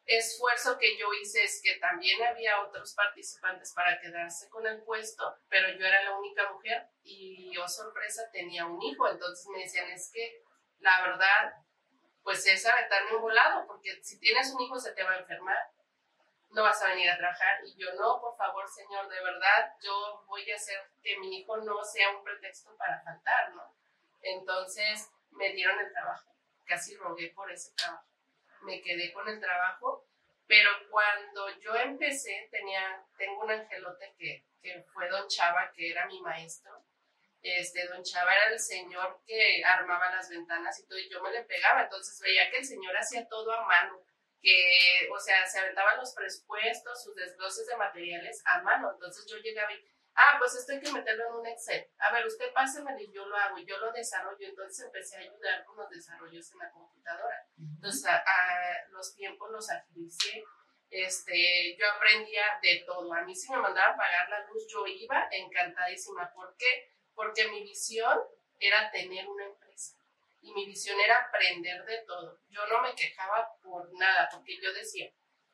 esfuerzo 0.05 0.77
que 0.77 0.97
yo 0.97 1.13
hice 1.13 1.44
es 1.44 1.61
que 1.63 1.75
también 1.79 2.21
había 2.23 2.61
otros 2.61 2.94
participantes 2.94 3.73
para 3.73 4.00
quedarse 4.00 4.50
con 4.50 4.65
el 4.67 4.81
puesto, 4.83 5.35
pero 5.50 5.69
yo 5.69 5.85
era 5.85 6.03
la 6.03 6.17
única 6.17 6.51
mujer 6.51 6.88
y 7.03 7.53
yo, 7.53 7.67
sorpresa, 7.67 8.29
tenía 8.31 8.65
un 8.65 8.81
hijo. 8.81 9.07
Entonces 9.07 9.47
me 9.47 9.59
decían, 9.59 9.89
es 9.91 10.11
que 10.13 10.44
la 10.79 11.01
verdad, 11.01 11.53
pues 12.23 12.45
es 12.47 12.65
aventarme 12.65 13.15
un 13.15 13.21
volado, 13.21 13.65
porque 13.67 14.03
si 14.03 14.19
tienes 14.19 14.51
un 14.53 14.61
hijo 14.61 14.79
se 14.79 14.91
te 14.94 15.03
va 15.03 15.13
a 15.13 15.19
enfermar 15.19 15.73
no 16.53 16.63
vas 16.63 16.81
a 16.83 16.89
venir 16.89 17.09
a 17.09 17.17
trabajar. 17.17 17.59
Y 17.65 17.75
yo, 17.75 17.94
no, 17.95 18.21
por 18.21 18.38
favor, 18.38 18.67
Señor, 18.69 19.09
de 19.09 19.21
verdad, 19.21 19.75
yo 19.81 20.24
voy 20.27 20.50
a 20.51 20.55
hacer 20.55 20.79
que 21.01 21.17
mi 21.19 21.39
hijo 21.39 21.57
no 21.57 21.83
sea 21.83 22.15
un 22.15 22.24
pretexto 22.24 22.75
para 22.77 23.01
faltar, 23.01 23.53
¿no? 23.53 23.75
Entonces 24.22 25.12
me 25.31 25.51
dieron 25.51 25.79
el 25.79 25.91
trabajo, 25.91 26.31
casi 26.65 26.95
rogué 26.95 27.29
por 27.36 27.51
ese 27.51 27.74
trabajo. 27.74 28.07
Me 28.65 28.82
quedé 28.82 29.12
con 29.13 29.27
el 29.27 29.39
trabajo, 29.39 30.08
pero 30.48 30.70
cuando 30.89 31.50
yo 31.60 31.75
empecé, 31.75 32.48
tenía, 32.51 33.05
tengo 33.17 33.41
un 33.41 33.51
angelote 33.51 34.13
que, 34.17 34.46
que 34.62 34.84
fue 34.93 35.10
don 35.10 35.27
Chava, 35.27 35.72
que 35.72 35.91
era 35.91 36.05
mi 36.05 36.22
maestro. 36.22 36.86
Este, 37.41 37.88
don 37.88 38.03
Chava 38.03 38.34
era 38.34 38.53
el 38.53 38.60
señor 38.60 39.22
que 39.25 39.63
armaba 39.65 40.12
las 40.12 40.29
ventanas 40.29 40.79
y 40.79 40.88
todo, 40.88 41.00
y 41.00 41.10
yo 41.10 41.22
me 41.22 41.32
le 41.32 41.43
pegaba, 41.43 41.84
entonces 41.84 42.20
veía 42.22 42.50
que 42.50 42.58
el 42.58 42.65
señor 42.65 42.96
hacía 42.96 43.27
todo 43.27 43.51
a 43.51 43.65
mano 43.65 44.03
que, 44.43 45.10
o 45.10 45.20
sea, 45.20 45.46
se 45.48 45.60
aventaban 45.60 45.98
los 45.98 46.13
presupuestos, 46.13 47.01
sus 47.01 47.15
desgloses 47.15 47.65
de 47.65 47.77
materiales 47.77 48.43
a 48.46 48.62
mano. 48.62 48.91
Entonces 48.91 49.25
yo 49.25 49.38
llegaba 49.38 49.72
y, 49.72 49.82
ah, 50.15 50.36
pues 50.39 50.55
esto 50.55 50.74
hay 50.74 50.79
que 50.79 50.91
meterlo 50.91 51.27
en 51.27 51.34
un 51.36 51.48
Excel. 51.48 51.88
A 52.00 52.12
ver, 52.12 52.25
usted 52.25 52.51
pásemelo 52.53 53.00
y 53.00 53.12
yo 53.12 53.25
lo 53.25 53.36
hago 53.36 53.58
y 53.58 53.65
yo 53.65 53.77
lo 53.77 53.91
desarrollo. 53.91 54.48
Entonces 54.48 54.86
empecé 54.86 55.17
a 55.17 55.20
ayudar 55.22 55.63
con 55.65 55.77
los 55.77 55.89
desarrollos 55.89 56.51
en 56.51 56.60
la 56.60 56.72
computadora. 56.72 57.48
Entonces, 57.58 58.05
a, 58.05 58.24
los 58.89 59.15
tiempos 59.15 59.51
los 59.51 59.70
agilicé. 59.70 60.43
Este, 60.89 61.75
yo 61.77 61.86
aprendía 61.91 62.60
de 62.62 62.84
todo. 62.86 63.13
A 63.13 63.22
mí 63.24 63.36
si 63.36 63.51
me 63.51 63.58
mandaban 63.58 63.98
pagar 63.98 64.29
la 64.29 64.46
luz, 64.48 64.67
yo 64.67 64.86
iba 64.86 65.27
encantadísima. 65.32 66.32
¿Por 66.34 66.55
qué? 66.58 66.91
Porque 67.15 67.48
mi 67.48 67.63
visión 67.63 68.20
era 68.60 68.91
tener 68.91 69.27
una 69.27 69.46
empresa 69.46 69.98
y 70.43 70.53
mi 70.53 70.65
visión 70.65 71.00
era 71.00 71.20
aprender 71.20 71.84
de 71.86 72.00
todo. 72.00 72.38
Yo 72.50 72.67
no 72.67 72.82
me 72.82 72.93
quejaba 72.93 73.55
por 73.62 73.91
nada, 73.93 74.29
porque 74.32 74.60
yo 74.62 74.74
decía, 74.74 75.10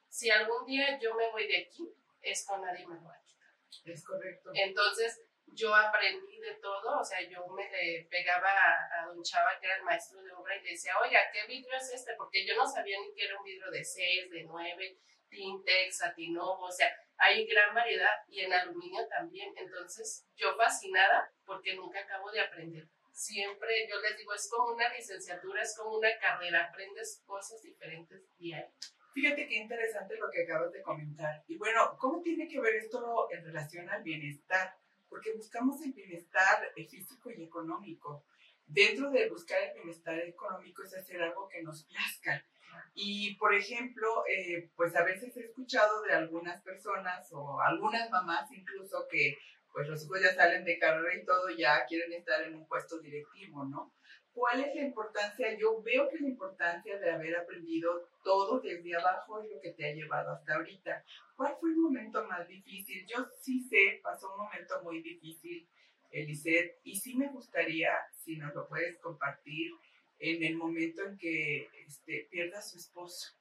si 0.09 0.29
algún 0.31 0.65
día 0.65 0.99
yo 0.99 1.13
me 1.13 1.29
voy 1.31 1.47
de 1.47 1.59
aquí, 1.59 1.87
esto 2.21 2.57
nadie 2.57 2.85
me 2.87 2.95
lo 2.95 3.03
va 3.03 3.13
a 3.13 3.21
quitar. 3.21 3.48
Es 3.85 4.05
correcto. 4.05 4.51
Entonces, 4.53 5.21
yo 5.47 5.73
aprendí 5.73 6.39
de 6.39 6.55
todo, 6.55 6.99
o 6.99 7.03
sea, 7.03 7.21
yo 7.27 7.47
me 7.47 7.69
le 7.69 8.07
pegaba 8.09 8.49
a, 8.49 9.05
don 9.07 9.23
Chava, 9.23 9.59
que 9.59 9.65
era 9.65 9.77
el 9.77 9.83
maestro 9.83 10.21
de 10.21 10.31
obra, 10.31 10.55
y 10.55 10.63
le 10.63 10.71
decía, 10.71 10.93
oiga, 10.99 11.19
¿qué 11.31 11.45
vidrio 11.47 11.75
es 11.75 11.93
este? 11.93 12.13
Porque 12.15 12.45
yo 12.45 12.55
no 12.55 12.67
sabía 12.67 12.99
ni 12.99 13.13
que 13.13 13.25
era 13.25 13.37
un 13.37 13.43
vidrio 13.43 13.71
de 13.71 13.83
6, 13.83 14.29
de 14.29 14.43
9, 14.43 14.97
Tintex, 15.29 15.97
Satinovo, 15.97 16.65
o 16.65 16.71
sea, 16.71 16.91
hay 17.17 17.45
gran 17.45 17.73
variedad 17.73 18.15
y 18.27 18.41
en 18.41 18.53
aluminio 18.53 19.07
también. 19.07 19.53
Entonces, 19.57 20.25
yo 20.35 20.55
fascinada 20.55 21.31
porque 21.45 21.75
nunca 21.75 21.99
acabo 21.99 22.31
de 22.31 22.41
aprender 22.41 22.87
siempre, 23.19 23.87
yo 23.89 23.99
les 23.99 24.17
digo, 24.17 24.33
es 24.33 24.49
como 24.49 24.73
una 24.73 24.87
licenciatura, 24.93 25.61
es 25.61 25.75
como 25.75 25.97
una 25.97 26.09
carrera, 26.19 26.65
aprendes 26.65 27.21
cosas 27.25 27.61
diferentes 27.61 28.21
diario. 28.37 28.71
Fíjate 29.19 29.49
qué 29.49 29.55
interesante 29.57 30.15
lo 30.15 30.31
que 30.31 30.43
acabas 30.43 30.71
de 30.71 30.81
comentar. 30.81 31.43
Y 31.49 31.57
bueno, 31.57 31.97
¿cómo 31.97 32.21
tiene 32.21 32.47
que 32.47 32.61
ver 32.61 32.75
esto 32.75 33.27
en 33.31 33.43
relación 33.43 33.89
al 33.89 34.01
bienestar? 34.01 34.77
Porque 35.09 35.33
buscamos 35.33 35.81
el 35.81 35.91
bienestar 35.91 36.71
físico 36.73 37.29
y 37.29 37.43
económico. 37.43 38.23
dentro 38.65 39.09
de 39.09 39.27
buscar 39.27 39.57
el 39.61 39.73
bienestar 39.73 40.17
económico 40.19 40.83
es 40.83 40.93
hacer 40.95 41.21
algo 41.21 41.49
que 41.49 41.61
nos 41.61 41.83
plazca. 41.83 42.45
Y, 42.93 43.35
por 43.35 43.53
ejemplo, 43.53 44.23
eh, 44.25 44.69
pues 44.77 44.95
a 44.95 45.03
veces 45.03 45.35
he 45.35 45.41
escuchado 45.41 46.01
de 46.03 46.13
algunas 46.13 46.61
personas 46.61 47.27
o 47.33 47.59
algunas 47.59 48.09
mamás 48.11 48.49
incluso 48.53 49.05
que 49.09 49.37
pues 49.73 49.85
los 49.89 50.01
hijos 50.05 50.21
ya 50.21 50.33
salen 50.33 50.63
de 50.63 50.79
carrera 50.79 51.13
y 51.13 51.25
todo, 51.25 51.49
ya 51.49 51.85
quieren 51.87 52.13
estar 52.13 52.41
en 52.43 52.55
un 52.55 52.65
puesto 52.67 52.99
directivo, 52.99 53.65
¿no? 53.65 53.91
¿Cuál 54.33 54.61
es 54.61 54.75
la 54.75 54.81
importancia? 54.83 55.57
Yo 55.57 55.81
veo 55.81 56.07
que 56.09 56.19
la 56.19 56.27
importancia 56.27 56.97
de 56.99 57.11
haber 57.11 57.35
aprendido 57.35 58.09
todo 58.23 58.59
desde 58.59 58.95
abajo 58.95 59.41
es 59.41 59.49
lo 59.49 59.59
que 59.59 59.71
te 59.71 59.89
ha 59.89 59.93
llevado 59.93 60.31
hasta 60.31 60.55
ahorita. 60.55 61.03
¿Cuál 61.35 61.57
fue 61.59 61.71
el 61.71 61.77
momento 61.77 62.25
más 62.25 62.47
difícil? 62.47 63.05
Yo 63.07 63.25
sí 63.41 63.61
sé, 63.61 63.99
pasó 64.03 64.31
un 64.33 64.45
momento 64.45 64.81
muy 64.83 65.01
difícil, 65.01 65.67
Eliseth, 66.11 66.77
y 66.83 66.95
sí 66.99 67.15
me 67.15 67.27
gustaría, 67.27 67.91
si 68.15 68.37
nos 68.37 68.53
lo 68.53 68.67
puedes 68.67 68.97
compartir, 68.99 69.71
en 70.19 70.43
el 70.43 70.55
momento 70.55 71.03
en 71.03 71.17
que 71.17 71.69
este, 71.85 72.27
pierda 72.29 72.59
a 72.59 72.61
su 72.61 72.77
esposo 72.77 73.35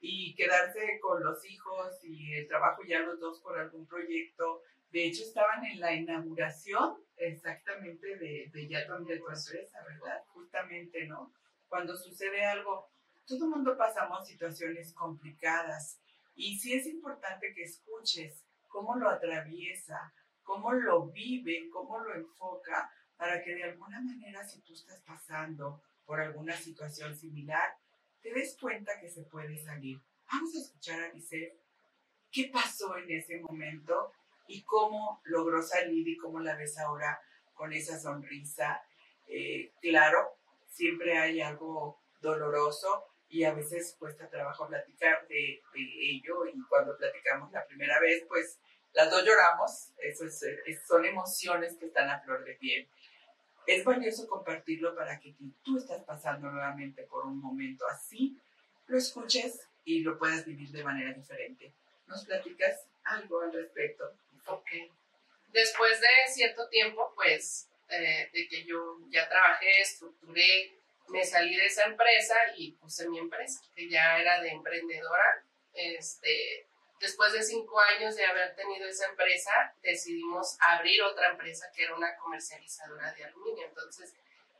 y 0.00 0.34
quedarse 0.34 0.98
con 1.00 1.22
los 1.22 1.44
hijos 1.44 2.04
y 2.04 2.34
el 2.34 2.48
trabajo 2.48 2.82
ya 2.84 3.00
los 3.00 3.18
dos 3.20 3.40
por 3.40 3.58
algún 3.58 3.86
proyecto. 3.86 4.62
De 4.90 5.06
hecho, 5.06 5.22
estaban 5.22 5.64
en 5.66 5.80
la 5.80 5.92
inauguración 5.92 6.96
exactamente 7.16 8.16
de, 8.16 8.50
de 8.52 8.68
ya 8.68 8.86
tu, 8.86 8.94
empresa, 8.94 9.84
¿verdad? 9.84 10.22
Justamente, 10.28 11.06
¿no? 11.06 11.32
Cuando 11.68 11.96
sucede 11.96 12.44
algo, 12.44 12.90
todo 13.26 13.44
el 13.44 13.50
mundo 13.50 13.76
pasamos 13.76 14.26
situaciones 14.26 14.94
complicadas 14.94 16.00
y 16.34 16.58
sí 16.58 16.72
es 16.72 16.86
importante 16.86 17.52
que 17.54 17.64
escuches 17.64 18.44
cómo 18.68 18.96
lo 18.96 19.10
atraviesa, 19.10 20.14
cómo 20.42 20.72
lo 20.72 21.08
vive, 21.08 21.68
cómo 21.70 21.98
lo 21.98 22.14
enfoca, 22.14 22.90
para 23.16 23.42
que 23.42 23.54
de 23.54 23.64
alguna 23.64 24.00
manera 24.00 24.46
si 24.46 24.60
tú 24.60 24.72
estás 24.72 25.00
pasando 25.00 25.82
por 26.06 26.20
alguna 26.20 26.56
situación 26.56 27.14
similar, 27.14 27.76
te 28.22 28.32
des 28.32 28.56
cuenta 28.58 28.98
que 29.00 29.10
se 29.10 29.24
puede 29.24 29.58
salir. 29.58 30.00
Vamos 30.32 30.54
a 30.54 30.58
escuchar 30.58 31.00
a 31.00 31.12
Lisette 31.12 31.60
qué 32.30 32.50
pasó 32.52 32.96
en 32.96 33.10
ese 33.10 33.40
momento 33.40 34.12
y 34.48 34.62
cómo 34.62 35.20
logró 35.24 35.62
salir 35.62 36.08
y 36.08 36.16
cómo 36.16 36.40
la 36.40 36.56
ves 36.56 36.78
ahora 36.78 37.20
con 37.54 37.72
esa 37.72 37.98
sonrisa. 38.00 38.82
Eh, 39.28 39.72
claro, 39.80 40.36
siempre 40.68 41.18
hay 41.18 41.40
algo 41.40 42.00
doloroso 42.20 43.06
y 43.28 43.44
a 43.44 43.54
veces 43.54 43.94
cuesta 43.98 44.28
trabajo 44.28 44.66
platicar 44.66 45.28
de, 45.28 45.62
ello 45.74 46.46
y 46.46 46.60
cuando 46.68 46.96
platicamos 46.96 47.52
la 47.52 47.64
primera 47.66 48.00
vez, 48.00 48.24
pues 48.26 48.58
las 48.94 49.10
dos 49.10 49.24
lloramos, 49.24 49.92
eso 49.98 50.24
son 50.86 51.04
emociones 51.04 51.76
que 51.76 51.86
están 51.86 52.08
a 52.08 52.20
flor 52.20 52.44
de 52.44 52.54
piel 52.54 52.88
es 53.68 53.84
valioso 53.84 54.26
compartirlo 54.26 54.96
para 54.96 55.20
que 55.20 55.34
tú 55.62 55.76
estás 55.76 56.02
pasando 56.04 56.50
nuevamente 56.50 57.02
por 57.02 57.26
un 57.26 57.38
momento 57.38 57.86
así, 57.86 58.40
lo 58.86 58.96
escuches 58.96 59.60
y 59.84 60.00
lo 60.00 60.18
puedas 60.18 60.46
vivir 60.46 60.70
de 60.70 60.82
manera 60.82 61.12
diferente. 61.12 61.74
¿Nos 62.06 62.24
platicas 62.24 62.86
algo 63.04 63.42
al 63.42 63.52
respecto? 63.52 64.10
Ok. 64.48 64.68
Después 65.48 66.00
de 66.00 66.08
cierto 66.32 66.68
tiempo, 66.68 67.12
pues, 67.14 67.68
eh, 67.88 68.30
de 68.32 68.48
que 68.48 68.64
yo 68.64 68.98
ya 69.08 69.28
trabajé, 69.28 69.80
estructuré, 69.80 70.74
me 71.08 71.24
salí 71.24 71.56
de 71.56 71.66
esa 71.66 71.84
empresa 71.84 72.36
y 72.56 72.72
puse 72.72 73.08
mi 73.08 73.18
empresa, 73.18 73.60
que 73.74 73.88
ya 73.88 74.18
era 74.18 74.40
de 74.40 74.50
emprendedora. 74.50 75.42
Este, 75.72 76.68
Después 77.00 77.32
de 77.32 77.42
cinco 77.42 77.78
años 77.80 78.16
de 78.16 78.26
haber 78.26 78.56
tenido 78.56 78.88
esa 78.88 79.06
empresa, 79.06 79.72
decidimos 79.82 80.56
abrir 80.60 81.00
otra 81.02 81.30
empresa 81.30 81.70
que 81.72 81.84
era 81.84 81.94
una 81.94 82.16
comercializadora 82.16 83.12
de 83.12 83.24
aluminio. 83.24 83.66
Entonces, 83.66 84.14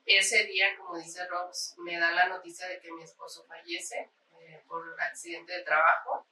ese 0.07 0.45
día, 0.45 0.77
como 0.77 0.97
dice 0.99 1.27
Rox, 1.27 1.75
me 1.79 1.99
da 1.99 2.13
la 2.13 2.29
noticia 2.29 2.69
de 2.69 2.79
que 2.79 2.93
mi 2.93 3.03
esposo 3.03 3.45
fallece 3.45 4.09
eh, 4.41 4.63
por 4.69 4.85
accidente 5.01 5.53
de 5.53 5.63
trabajo. 5.63 6.27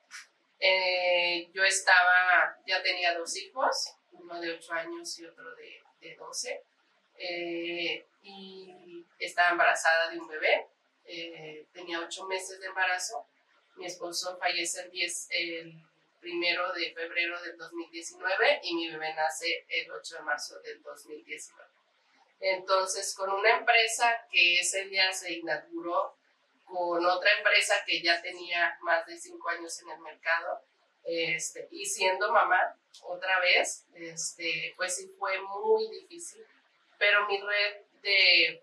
Eh, 0.58 1.50
yo 1.52 1.64
estaba, 1.64 2.58
ya 2.66 2.82
tenía 2.82 3.16
dos 3.16 3.36
hijos, 3.36 3.94
uno 4.12 4.40
de 4.40 4.52
ocho 4.52 4.72
años 4.72 5.18
y 5.18 5.26
otro 5.26 5.54
de, 5.54 5.82
de 6.00 6.16
12, 6.16 6.64
eh, 7.18 8.06
y 8.22 9.04
estaba 9.18 9.50
embarazada 9.50 10.10
de 10.10 10.18
un 10.18 10.28
bebé, 10.28 10.66
tenía 11.72 12.00
ocho 12.00 12.26
meses 12.26 12.58
de 12.60 12.66
embarazo. 12.66 13.26
Mi 13.76 13.86
esposo 13.86 14.36
fallece 14.38 14.80
el 14.80 14.90
10, 14.90 15.28
el 15.30 15.86
primero 16.26 16.72
de 16.72 16.92
febrero 16.92 17.40
del 17.42 17.56
2019 17.56 18.60
y 18.64 18.74
mi 18.74 18.90
bebé 18.90 19.14
nace 19.14 19.64
el 19.68 19.90
8 19.92 20.16
de 20.16 20.22
marzo 20.22 20.58
del 20.60 20.82
2019. 20.82 21.70
Entonces, 22.40 23.14
con 23.14 23.30
una 23.30 23.58
empresa 23.58 24.26
que 24.30 24.58
ese 24.58 24.84
día 24.86 25.12
se 25.12 25.32
inauguró, 25.34 26.15
con 26.66 27.04
otra 27.06 27.30
empresa 27.38 27.74
que 27.86 28.02
ya 28.02 28.20
tenía 28.20 28.76
más 28.82 29.06
de 29.06 29.16
cinco 29.16 29.48
años 29.48 29.80
en 29.82 29.90
el 29.90 30.00
mercado, 30.00 30.60
este, 31.04 31.68
y 31.70 31.86
siendo 31.86 32.30
mamá 32.32 32.76
otra 33.02 33.40
vez, 33.40 33.86
este, 33.94 34.74
pues 34.76 34.96
sí 34.96 35.08
fue 35.18 35.40
muy 35.40 35.88
difícil, 35.88 36.44
pero 36.98 37.26
mi 37.26 37.40
red 37.40 37.82
de, 38.02 38.62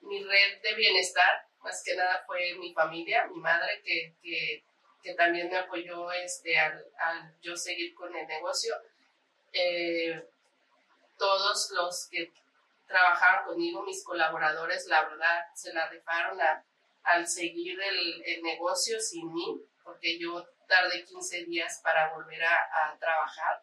mi 0.00 0.22
red 0.24 0.62
de 0.62 0.74
bienestar, 0.74 1.46
más 1.58 1.82
que 1.84 1.94
nada 1.94 2.22
fue 2.26 2.54
mi 2.54 2.72
familia, 2.72 3.26
mi 3.26 3.40
madre, 3.40 3.82
que, 3.84 4.14
que 4.22 4.64
que 5.02 5.14
también 5.14 5.48
me 5.48 5.58
apoyó 5.58 6.10
este, 6.12 6.58
al, 6.58 6.84
yo 7.40 7.56
seguir 7.56 7.94
con 7.94 8.14
el 8.14 8.26
negocio. 8.26 8.74
Eh, 9.52 10.24
todos 11.18 11.70
los 11.72 12.08
que 12.08 12.32
trabajaron 12.86 13.46
conmigo, 13.46 13.82
mis 13.82 14.04
colaboradores, 14.04 14.86
la 14.86 15.04
verdad, 15.04 15.46
se 15.54 15.72
la 15.72 15.88
rifaron 15.88 16.40
al 17.04 17.26
seguir 17.26 17.78
el, 17.80 18.42
negocio 18.42 19.00
sin 19.00 19.32
mí, 19.32 19.60
porque 19.82 20.18
yo 20.18 20.46
tardé 20.68 21.04
15 21.04 21.44
días 21.44 21.80
para 21.82 22.14
volver 22.14 22.42
a, 22.42 22.54
a, 22.54 22.98
trabajar. 22.98 23.62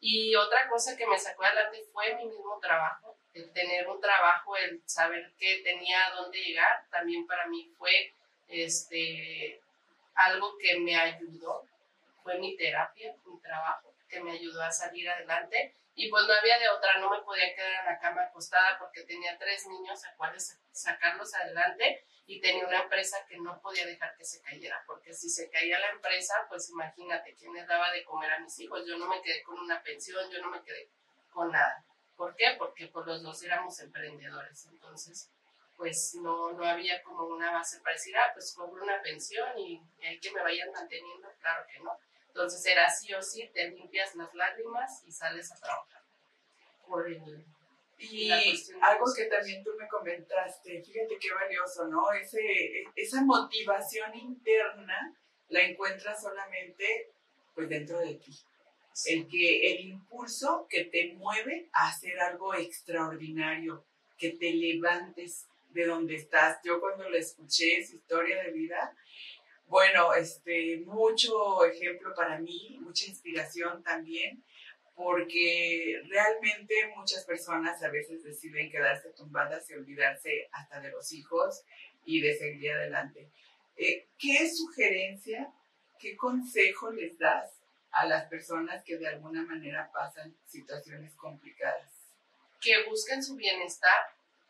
Y 0.00 0.34
otra 0.36 0.68
cosa 0.68 0.96
que 0.96 1.06
me 1.06 1.18
sacó 1.18 1.44
adelante 1.44 1.84
fue 1.92 2.14
mi 2.16 2.26
mismo 2.26 2.58
trabajo, 2.60 3.16
el 3.34 3.52
tener 3.52 3.88
un 3.88 4.00
trabajo, 4.00 4.56
el 4.56 4.82
saber 4.86 5.32
que 5.38 5.60
tenía 5.64 6.06
a 6.06 6.14
dónde 6.14 6.38
llegar, 6.38 6.84
también 6.90 7.26
para 7.26 7.46
mí 7.46 7.72
fue 7.76 8.12
este, 8.48 9.60
algo 10.14 10.56
que 10.58 10.78
me 10.78 10.96
ayudó 10.96 11.64
fue 12.28 12.38
mi 12.38 12.56
terapia, 12.56 13.14
mi 13.24 13.40
trabajo, 13.40 13.94
que 14.06 14.20
me 14.20 14.32
ayudó 14.32 14.62
a 14.62 14.70
salir 14.70 15.08
adelante. 15.08 15.74
Y 16.00 16.08
pues 16.10 16.24
no 16.28 16.32
había 16.32 16.60
de 16.60 16.68
otra, 16.68 17.00
no 17.00 17.10
me 17.10 17.20
podía 17.22 17.52
quedar 17.56 17.80
en 17.80 17.86
la 17.86 17.98
cama 17.98 18.22
acostada 18.22 18.78
porque 18.78 19.02
tenía 19.02 19.36
tres 19.36 19.66
niños 19.66 20.04
a 20.04 20.14
cuales 20.14 20.56
sacarlos 20.70 21.34
adelante 21.34 22.06
y 22.24 22.40
tenía 22.40 22.64
una 22.68 22.82
empresa 22.82 23.26
que 23.28 23.36
no 23.38 23.60
podía 23.60 23.84
dejar 23.84 24.16
que 24.16 24.24
se 24.24 24.40
cayera, 24.40 24.80
porque 24.86 25.12
si 25.12 25.28
se 25.28 25.50
caía 25.50 25.76
la 25.80 25.90
empresa, 25.90 26.46
pues 26.48 26.70
imagínate 26.70 27.34
quién 27.34 27.52
les 27.52 27.66
daba 27.66 27.90
de 27.90 28.04
comer 28.04 28.30
a 28.30 28.38
mis 28.38 28.56
hijos. 28.60 28.86
Yo 28.86 28.96
no 28.96 29.08
me 29.08 29.20
quedé 29.22 29.42
con 29.42 29.58
una 29.58 29.82
pensión, 29.82 30.30
yo 30.30 30.40
no 30.40 30.50
me 30.50 30.62
quedé 30.62 30.88
con 31.30 31.50
nada. 31.50 31.84
¿Por 32.14 32.36
qué? 32.36 32.54
Porque 32.56 32.86
pues 32.86 33.04
los 33.04 33.20
dos 33.24 33.42
éramos 33.42 33.80
emprendedores. 33.80 34.66
Entonces, 34.66 35.32
pues 35.76 36.14
no, 36.22 36.52
no 36.52 36.64
había 36.64 37.02
como 37.02 37.24
una 37.24 37.50
base 37.50 37.80
para 37.80 37.94
decir, 37.94 38.16
ah, 38.16 38.30
pues 38.34 38.54
cobro 38.54 38.84
una 38.84 39.02
pensión 39.02 39.58
y, 39.58 39.82
hay 40.00 40.20
que 40.20 40.30
me 40.30 40.42
vayan 40.42 40.70
manteniendo, 40.70 41.28
claro 41.40 41.66
que 41.68 41.80
no. 41.80 41.90
Entonces 42.38 42.64
era 42.66 42.88
sí 42.88 43.12
o 43.14 43.20
sí, 43.20 43.50
te 43.52 43.68
limpias 43.68 44.14
las 44.14 44.32
lágrimas 44.32 45.02
y 45.04 45.10
sales 45.10 45.50
a 45.50 45.56
trabajar. 45.56 46.02
Por 46.86 47.08
el, 47.08 47.44
y 47.98 48.30
algo 48.80 49.06
que 49.12 49.24
también 49.24 49.64
tú 49.64 49.70
me 49.76 49.88
comentaste, 49.88 50.80
fíjate 50.84 51.18
qué 51.18 51.32
valioso, 51.34 51.88
¿no? 51.88 52.12
Ese, 52.12 52.84
esa 52.94 53.24
motivación 53.24 54.14
interna 54.14 55.18
la 55.48 55.62
encuentras 55.62 56.22
solamente 56.22 57.10
pues 57.56 57.68
dentro 57.68 57.98
de 57.98 58.14
ti. 58.14 58.38
El 59.06 59.26
que 59.26 59.72
el 59.72 59.80
impulso 59.88 60.68
que 60.70 60.84
te 60.84 61.14
mueve 61.14 61.68
a 61.72 61.88
hacer 61.88 62.20
algo 62.20 62.54
extraordinario, 62.54 63.84
que 64.16 64.30
te 64.30 64.52
levantes, 64.52 65.48
de 65.70 65.86
donde 65.86 66.14
estás. 66.14 66.58
Yo 66.64 66.80
cuando 66.80 67.08
le 67.08 67.18
escuché 67.18 67.84
su 67.84 67.96
historia 67.96 68.42
de 68.44 68.52
vida, 68.52 68.96
bueno, 69.68 70.14
este, 70.14 70.78
mucho 70.86 71.64
ejemplo 71.64 72.14
para 72.14 72.38
mí, 72.38 72.78
mucha 72.80 73.06
inspiración 73.06 73.82
también, 73.82 74.42
porque 74.94 76.02
realmente 76.08 76.74
muchas 76.96 77.24
personas 77.24 77.82
a 77.82 77.90
veces 77.90 78.24
deciden 78.24 78.70
quedarse 78.70 79.10
tumbadas 79.10 79.70
y 79.70 79.74
olvidarse 79.74 80.48
hasta 80.52 80.80
de 80.80 80.90
los 80.90 81.12
hijos 81.12 81.62
y 82.04 82.20
de 82.20 82.36
seguir 82.36 82.72
adelante. 82.72 83.30
Eh, 83.76 84.08
¿Qué 84.18 84.50
sugerencia, 84.50 85.52
qué 86.00 86.16
consejo 86.16 86.90
les 86.90 87.16
das 87.18 87.52
a 87.92 88.06
las 88.06 88.26
personas 88.28 88.82
que 88.82 88.96
de 88.96 89.06
alguna 89.06 89.44
manera 89.44 89.90
pasan 89.92 90.34
situaciones 90.46 91.14
complicadas? 91.14 91.92
Que 92.60 92.84
busquen 92.88 93.22
su 93.22 93.36
bienestar, 93.36 94.02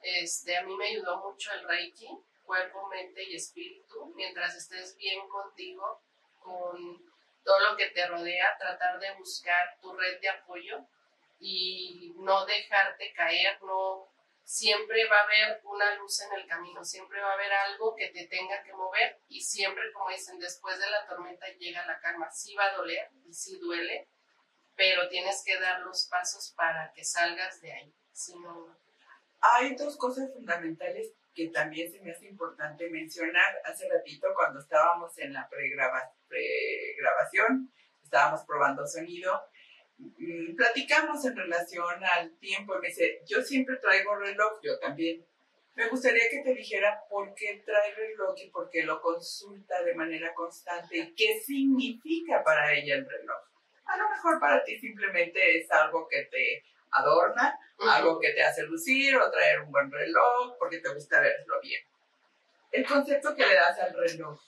este, 0.03 0.57
a 0.57 0.63
mí 0.63 0.75
me 0.77 0.87
ayudó 0.87 1.29
mucho 1.29 1.51
el 1.53 1.69
Reiki, 1.69 2.09
cuerpo, 2.49 2.89
mente 2.89 3.23
y 3.23 3.37
espíritu. 3.37 4.13
Mientras 4.17 4.57
estés 4.57 4.97
bien 4.97 5.29
contigo, 5.29 6.03
con 6.41 7.13
todo 7.45 7.61
lo 7.61 7.77
que 7.77 7.91
te 7.91 8.07
rodea, 8.07 8.57
tratar 8.59 8.99
de 8.99 9.15
buscar 9.15 9.79
tu 9.81 9.93
red 9.93 10.19
de 10.21 10.31
apoyo 10.31 10.79
y 11.39 12.15
no 12.17 12.47
dejarte 12.47 13.13
caer, 13.13 13.63
no 13.63 14.09
siempre 14.43 15.07
va 15.09 15.19
a 15.19 15.25
haber 15.25 15.61
una 15.65 15.95
luz 15.97 16.23
en 16.23 16.33
el 16.33 16.47
camino, 16.47 16.83
siempre 16.83 17.21
va 17.21 17.33
a 17.33 17.35
haber 17.35 17.53
algo 17.53 17.95
que 17.95 18.09
te 18.09 18.27
tenga 18.29 18.63
que 18.63 18.73
mover 18.73 19.21
y 19.29 19.43
siempre, 19.43 19.93
como 19.93 20.09
dicen, 20.09 20.39
después 20.39 20.79
de 20.79 20.91
la 20.91 21.07
tormenta 21.07 21.47
llega 21.59 21.85
la 21.85 22.01
calma. 22.01 22.31
Sí 22.31 22.55
va 22.55 22.65
a 22.65 22.77
doler 22.77 23.11
y 23.27 23.35
sí 23.35 23.59
duele, 23.59 24.09
pero 24.75 25.07
tienes 25.11 25.43
que 25.45 25.61
dar 25.61 25.81
los 25.81 26.07
pasos 26.07 26.55
para 26.57 26.91
que 26.95 27.05
salgas 27.05 27.61
de 27.61 27.73
ahí. 27.75 27.95
Si 28.11 28.35
no... 28.39 28.75
Hay 29.41 29.77
dos 29.77 29.97
cosas 29.99 30.33
fundamentales 30.33 31.13
que 31.39 31.49
también 31.51 31.93
se 31.93 32.01
me 32.01 32.11
hace 32.11 32.27
importante 32.27 32.91
mencionar. 32.91 33.61
Hace 33.65 33.89
ratito, 33.89 34.27
cuando 34.35 34.59
estábamos 34.59 35.17
en 35.19 35.33
la 35.33 35.49
pregrabación, 35.49 37.73
estábamos 38.03 38.45
probando 38.45 38.85
sonido 38.87 39.41
Mm, 39.99 40.55
platicamos 40.55 41.25
en 41.25 41.37
relación 41.37 42.05
al 42.17 42.37
tiempo. 42.39 42.79
Me 42.79 42.89
dice, 42.89 43.21
yo 43.27 43.43
siempre 43.43 43.77
traigo 43.77 44.17
reloj, 44.17 44.61
yo 44.63 44.79
también. 44.79 45.25
Me 45.75 45.89
gustaría 45.89 46.29
que 46.31 46.43
te 46.43 46.55
dijera 46.55 47.01
por 47.09 47.35
qué 47.35 47.63
trae 47.65 47.95
reloj 47.95 48.35
y 48.37 48.51
por 48.51 48.69
qué 48.71 48.83
lo 48.83 49.01
consulta 49.01 49.83
de 49.83 49.95
manera 49.95 50.35
constante 50.35 50.99
y 50.99 51.15
qué 51.15 51.41
significa 51.41 52.43
para 52.43 52.73
ella 52.73 52.97
el 52.97 53.09
reloj. 53.09 53.43
A 53.85 53.97
lo 53.97 54.11
mejor 54.11 54.41
para 54.41 54.65
ti 54.65 54.79
simplemente 54.79 55.59
es 55.59 55.71
algo 55.71 56.09
que 56.09 56.25
te 56.25 56.65
adorna, 56.91 57.59
algo 57.79 58.19
que 58.19 58.33
te 58.33 58.43
hace 58.43 58.63
lucir 58.63 59.17
o 59.17 59.31
traer 59.31 59.61
un 59.61 59.71
buen 59.71 59.91
reloj 59.91 60.57
porque 60.59 60.79
te 60.79 60.93
gusta 60.93 61.21
verlo 61.21 61.61
bien. 61.61 61.83
El 62.71 62.87
concepto 62.87 63.35
que 63.35 63.47
le 63.47 63.55
das 63.55 63.79
al 63.79 63.95
reloj. 63.95 64.41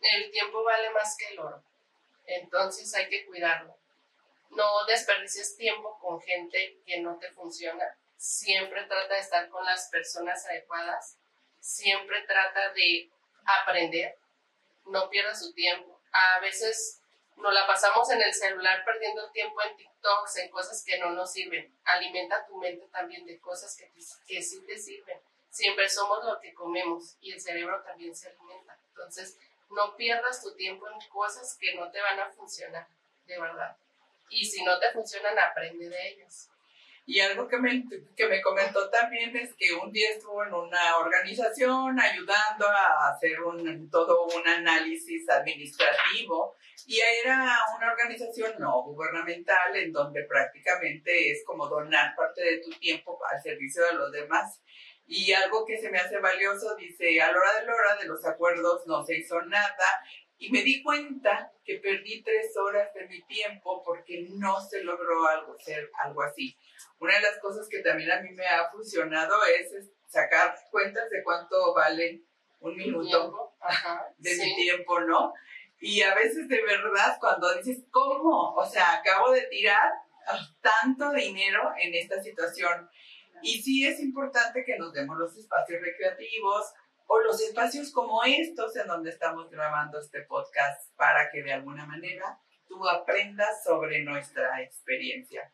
El 0.00 0.30
tiempo 0.30 0.62
vale 0.64 0.90
más 0.90 1.16
que 1.16 1.32
el 1.32 1.38
oro, 1.38 1.62
entonces 2.26 2.92
hay 2.94 3.08
que 3.08 3.24
cuidarlo 3.26 3.76
no 4.54 4.84
desperdicies 4.86 5.56
tiempo 5.56 5.98
con 6.00 6.20
gente 6.20 6.80
que 6.84 7.00
no 7.00 7.18
te 7.18 7.30
funciona. 7.32 7.84
Siempre 8.16 8.84
trata 8.84 9.14
de 9.14 9.20
estar 9.20 9.48
con 9.48 9.64
las 9.64 9.88
personas 9.88 10.46
adecuadas. 10.46 11.18
Siempre 11.58 12.22
trata 12.26 12.72
de 12.72 13.10
aprender. 13.44 14.16
No 14.86 15.08
pierdas 15.08 15.40
su 15.40 15.52
tiempo. 15.54 16.00
A 16.12 16.40
veces 16.40 17.01
nos 17.36 17.52
la 17.52 17.66
pasamos 17.66 18.08
en 18.10 18.22
el 18.22 18.32
celular 18.32 18.84
perdiendo 18.84 19.30
tiempo 19.30 19.60
en 19.62 19.76
TikToks, 19.76 20.36
en 20.38 20.50
cosas 20.50 20.84
que 20.84 20.98
no 20.98 21.10
nos 21.10 21.32
sirven. 21.32 21.74
Alimenta 21.84 22.46
tu 22.46 22.56
mente 22.56 22.86
también 22.88 23.26
de 23.26 23.38
cosas 23.40 23.76
que, 23.76 23.90
que 24.26 24.42
sí 24.42 24.60
te 24.66 24.78
sirven. 24.78 25.20
Siempre 25.50 25.88
somos 25.88 26.24
lo 26.24 26.40
que 26.40 26.54
comemos 26.54 27.16
y 27.20 27.32
el 27.32 27.40
cerebro 27.40 27.82
también 27.82 28.14
se 28.14 28.28
alimenta. 28.28 28.78
Entonces, 28.88 29.36
no 29.70 29.96
pierdas 29.96 30.42
tu 30.42 30.54
tiempo 30.54 30.88
en 30.88 31.08
cosas 31.08 31.56
que 31.60 31.74
no 31.74 31.90
te 31.90 32.00
van 32.00 32.20
a 32.20 32.30
funcionar, 32.30 32.86
de 33.26 33.40
verdad 33.40 33.76
y 34.32 34.44
si 34.46 34.64
no 34.64 34.78
te 34.78 34.90
funcionan, 34.92 35.38
aprende 35.38 35.88
de 35.88 36.08
ellos. 36.08 36.48
Y 37.04 37.18
algo 37.18 37.48
que 37.48 37.58
me, 37.58 37.84
que 38.16 38.28
me 38.28 38.40
comentó 38.40 38.88
también 38.88 39.36
es 39.36 39.54
que 39.54 39.74
un 39.74 39.90
día 39.90 40.10
estuvo 40.10 40.44
en 40.44 40.54
una 40.54 40.98
organización 40.98 41.98
ayudando 41.98 42.68
a 42.68 43.10
hacer 43.10 43.40
un, 43.42 43.90
todo 43.90 44.26
un 44.26 44.46
análisis 44.46 45.28
administrativo 45.28 46.54
y 46.86 47.00
era 47.24 47.58
una 47.76 47.92
organización 47.92 48.54
no 48.58 48.82
gubernamental 48.82 49.76
en 49.76 49.92
donde 49.92 50.22
prácticamente 50.24 51.32
es 51.32 51.44
como 51.44 51.66
donar 51.68 52.14
parte 52.14 52.42
de 52.42 52.58
tu 52.58 52.70
tiempo 52.78 53.18
al 53.30 53.42
servicio 53.42 53.84
de 53.84 53.94
los 53.94 54.12
demás. 54.12 54.60
Y 55.06 55.32
algo 55.32 55.66
que 55.66 55.78
se 55.78 55.90
me 55.90 55.98
hace 55.98 56.18
valioso, 56.18 56.76
dice, 56.76 57.20
a 57.20 57.32
la 57.32 57.38
hora 57.38 57.60
de 57.60 57.66
la 57.66 57.74
hora 57.74 57.96
de 57.96 58.06
los 58.06 58.24
acuerdos 58.24 58.86
no 58.86 59.04
se 59.04 59.16
hizo 59.16 59.42
nada 59.42 60.04
y 60.38 60.50
me 60.50 60.62
di 60.62 60.82
cuenta 60.82 61.52
que 61.64 61.76
perdí 61.76 62.22
tres 62.22 62.56
horas 62.56 62.92
de 62.94 63.06
mi 63.06 63.22
tiempo 63.22 63.82
porque 63.84 64.26
no 64.30 64.60
se 64.60 64.82
logró 64.82 65.26
algo, 65.28 65.56
ser 65.60 65.90
algo 66.02 66.22
así. 66.22 66.56
Una 67.02 67.16
de 67.16 67.22
las 67.22 67.38
cosas 67.40 67.68
que 67.68 67.80
también 67.80 68.12
a 68.12 68.20
mí 68.20 68.30
me 68.30 68.46
ha 68.46 68.70
funcionado 68.70 69.34
es, 69.58 69.90
sacar 70.06 70.54
cuentas 70.70 71.10
de 71.10 71.24
cuánto 71.24 71.74
vale 71.74 72.22
un 72.60 72.76
minuto 72.76 73.54
de 74.18 74.36
mi 74.36 74.54
tiempo, 74.54 75.00
¿no? 75.00 75.32
Y 75.80 76.00
a 76.02 76.14
veces 76.14 76.46
de 76.46 76.62
verdad 76.62 77.16
cuando 77.18 77.52
dices, 77.56 77.82
¿cómo? 77.90 78.54
O 78.54 78.64
sea, 78.64 78.98
acabo 78.98 79.32
de 79.32 79.42
tirar 79.48 79.90
tanto 80.60 81.10
dinero 81.10 81.72
en 81.76 81.92
esta 81.94 82.22
situación. 82.22 82.88
Y 83.42 83.60
sí 83.60 83.84
es 83.84 83.98
importante 83.98 84.64
que 84.64 84.78
nos 84.78 84.92
demos 84.92 85.18
los 85.18 85.36
espacios 85.36 85.82
recreativos, 85.82 86.72
o 87.08 87.18
los 87.18 87.42
espacios 87.42 87.90
como 87.90 88.22
estos 88.22 88.76
en 88.76 88.86
donde 88.86 89.10
estamos 89.10 89.50
grabando 89.50 89.98
este 89.98 90.22
podcast 90.22 90.94
para 90.96 91.30
que 91.32 91.42
de 91.42 91.52
alguna 91.52 91.84
manera 91.84 92.38
tú 92.68 92.88
aprendas 92.88 93.64
sobre 93.64 94.02
nuestra 94.04 94.62
experiencia. 94.62 95.52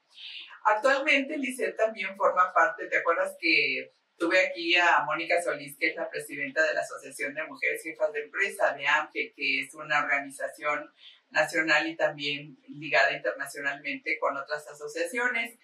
Actualmente 0.71 1.39
Lisette 1.39 1.77
también 1.77 2.15
forma 2.17 2.53
parte, 2.53 2.87
¿te 2.89 2.99
acuerdas 2.99 3.35
que 3.41 3.95
tuve 4.19 4.39
aquí 4.49 4.77
a 4.77 5.03
Mónica 5.07 5.41
Solís, 5.43 5.79
que 5.79 5.89
es 5.89 5.97
la 5.97 6.11
presidenta 6.11 6.63
de 6.63 6.75
la 6.75 6.81
Asociación 6.81 7.33
de 7.33 7.45
Mujeres 7.45 7.83
Jefas 7.83 8.13
de 8.13 8.25
Empresa, 8.25 8.75
de 8.75 8.87
AMGE, 8.87 9.33
que 9.35 9.61
es 9.63 9.75
una 9.75 10.01
organización 10.01 10.93
nacional 11.31 11.87
y 11.87 11.97
también 11.97 12.59
ligada 12.69 13.17
internacionalmente 13.17 14.19
con 14.19 14.37
otras 14.37 14.69
asociaciones? 14.69 15.59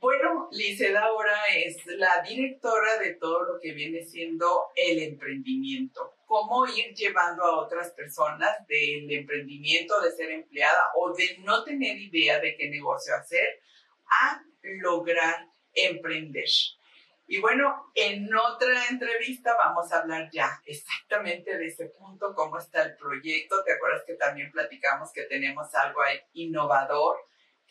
Bueno, 0.00 0.48
Liceda 0.50 1.04
ahora 1.04 1.38
es 1.54 1.76
la 1.86 2.24
directora 2.28 2.98
de 2.98 3.14
todo 3.14 3.44
lo 3.44 3.60
que 3.60 3.72
viene 3.72 4.04
siendo 4.04 4.72
el 4.74 5.00
emprendimiento. 5.00 6.16
Cómo 6.26 6.66
ir 6.66 6.92
llevando 6.96 7.44
a 7.44 7.60
otras 7.60 7.92
personas 7.92 8.66
del 8.66 9.08
emprendimiento, 9.12 10.00
de 10.00 10.10
ser 10.10 10.32
empleada 10.32 10.86
o 10.96 11.14
de 11.14 11.38
no 11.44 11.62
tener 11.62 11.96
idea 11.96 12.40
de 12.40 12.56
qué 12.56 12.68
negocio 12.68 13.14
hacer, 13.14 13.60
a 14.06 14.42
lograr 14.62 15.48
emprender. 15.74 16.48
Y 17.26 17.40
bueno, 17.40 17.90
en 17.94 18.34
otra 18.34 18.86
entrevista 18.90 19.54
vamos 19.56 19.90
a 19.92 20.00
hablar 20.00 20.28
ya 20.32 20.60
exactamente 20.66 21.56
de 21.56 21.66
ese 21.66 21.86
punto, 21.86 22.34
cómo 22.34 22.58
está 22.58 22.82
el 22.82 22.96
proyecto. 22.96 23.62
¿Te 23.64 23.72
acuerdas 23.72 24.02
que 24.06 24.14
también 24.14 24.50
platicamos 24.50 25.12
que 25.12 25.22
tenemos 25.22 25.74
algo 25.74 26.00
innovador? 26.34 27.16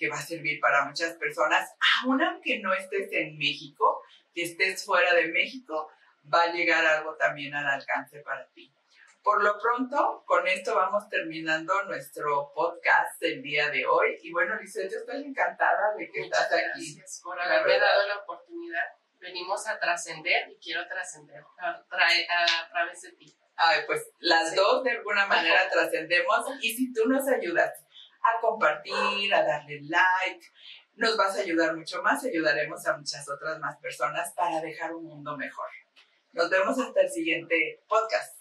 que 0.02 0.10
va 0.10 0.18
a 0.18 0.22
servir 0.22 0.60
para 0.60 0.86
muchas 0.86 1.14
personas, 1.14 1.76
aun 2.02 2.24
aunque 2.24 2.58
no 2.58 2.74
estés 2.74 3.08
en 3.12 3.38
México, 3.38 4.02
que 4.34 4.42
estés 4.42 4.84
fuera 4.84 5.14
de 5.14 5.28
México, 5.28 5.92
va 6.34 6.42
a 6.42 6.52
llegar 6.52 6.84
algo 6.84 7.16
también 7.18 7.54
al 7.54 7.68
alcance 7.68 8.20
para 8.22 8.48
ti. 8.48 8.74
Por 9.24 9.44
lo 9.44 9.60
pronto, 9.60 10.24
con 10.26 10.48
esto 10.48 10.76
vamos 10.76 11.08
terminando 11.08 11.84
nuestro 11.84 12.52
podcast 12.56 13.22
del 13.22 13.42
día 13.44 13.70
de 13.70 13.86
hoy. 13.86 14.18
Y 14.24 14.32
bueno, 14.32 14.56
Lizeth, 14.60 14.92
yo 14.92 14.98
estoy 14.98 15.24
encantada 15.24 15.94
de 15.96 16.10
que 16.10 16.22
estás 16.22 16.52
aquí. 16.52 16.96
Gracias 16.96 17.22
por 17.24 17.40
haberme 17.40 17.78
dado 17.78 18.08
la 18.08 18.18
oportunidad. 18.18 18.84
Venimos 19.20 19.68
a 19.68 19.80
trascender 19.80 20.50
y 20.50 20.58
quiero 20.58 20.88
trascender 20.88 21.44
a, 21.60 21.86
través 22.72 23.02
de 23.04 23.12
ti. 23.12 23.32
Ay, 23.56 23.82
pues 23.86 24.10
las 24.20 24.56
dos 24.56 24.84
de 24.84 24.92
alguna 24.92 25.28
manera 25.28 25.70
trascendemos 25.70 26.44
y 26.60 26.76
si 26.76 26.92
tú 26.92 27.08
nos 27.08 27.28
ayudas 27.28 27.72
a 28.24 28.42
compartir, 28.42 29.34
a 29.36 29.44
darle 29.44 29.82
like. 29.84 30.48
Nos 30.96 31.16
vas 31.16 31.38
a 31.38 31.42
ayudar 31.42 31.76
mucho 31.76 32.02
más, 32.02 32.26
ayudaremos 32.26 32.86
a 32.88 32.98
muchas 32.98 33.30
otras 33.30 33.60
más 33.60 33.78
personas 33.78 34.34
para 34.34 34.62
dejar 34.62 34.96
un 34.96 35.06
mundo 35.06 35.38
mejor. 35.38 35.70
Nos 36.34 36.50
vemos 36.50 36.80
hasta 36.80 37.02
el 37.02 37.10
siguiente 37.10 37.84
podcast. 37.88 38.41